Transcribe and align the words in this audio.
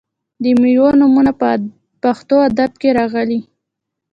د 0.43 0.45
میوو 0.61 0.87
نومونه 0.99 1.31
په 1.39 1.49
پښتو 2.03 2.35
ادب 2.47 2.71
کې 2.81 2.89
راغلي. 2.99 3.39